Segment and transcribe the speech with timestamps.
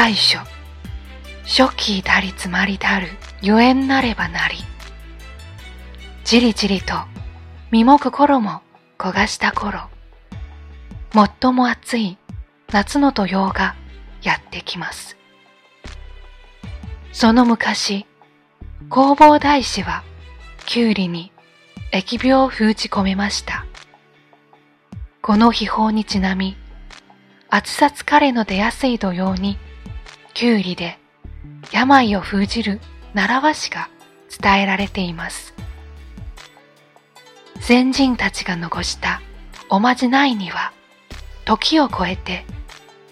[0.00, 0.38] 大書
[1.44, 3.08] 初期たりつまりたる
[3.42, 4.54] ゆえんなればなり
[6.22, 6.94] じりじりと
[7.72, 8.60] 身も心も
[8.96, 9.90] 焦がした頃
[11.40, 12.16] 最も暑い
[12.72, 13.74] 夏の土曜が
[14.22, 15.16] やってきます。
[17.12, 18.06] その昔
[18.90, 20.04] 工房大師は
[20.64, 21.32] キュウリに
[21.92, 23.66] 疫病を封じ込めました。
[25.22, 26.56] この秘宝にちなみ
[27.50, 29.58] 暑さ疲れの出やすい土曜に
[30.34, 30.98] キュウリで
[31.72, 32.80] 病を封じる
[33.14, 33.88] 習わしが
[34.40, 35.54] 伝えられています
[37.60, 39.20] 先人たちが残した
[39.68, 40.72] おまじないには
[41.44, 42.44] 時を超えて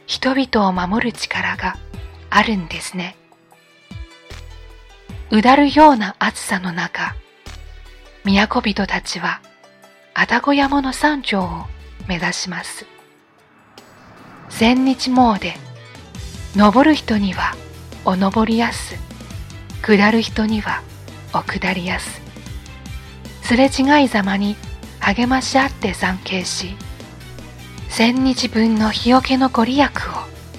[0.06, 1.76] 人々を守る力が
[2.30, 3.16] あるんですね。
[5.30, 7.16] うだるような暑さの中、
[8.24, 9.40] 都人たちは
[10.14, 11.64] 愛宕山の山頂を
[12.06, 12.86] 目指します。
[14.48, 15.54] 千日詣で
[16.56, 17.54] 登る人には
[18.06, 18.96] お登りやす、
[19.82, 20.80] 下る人には
[21.34, 22.22] お下りやす。
[23.42, 24.56] すれ違いざまに
[24.98, 26.74] 励まし合って参詣し、
[27.90, 29.90] 千日分の日よけのご利益を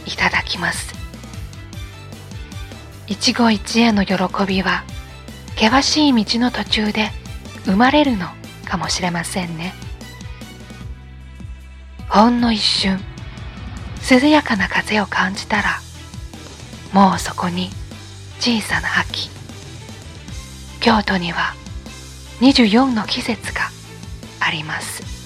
[0.05, 0.93] いただきます。
[3.07, 4.83] 一期一会の喜びは、
[5.55, 7.09] 険しい道の途中で
[7.65, 8.27] 生まれるの
[8.65, 9.73] かもしれませんね。
[12.07, 12.99] ほんの一瞬、
[14.11, 15.81] 涼やかな風を感じたら、
[16.93, 17.69] もうそこに
[18.39, 19.29] 小さな秋。
[20.79, 21.53] 京都には
[22.39, 23.69] 24の季節が
[24.39, 25.16] あります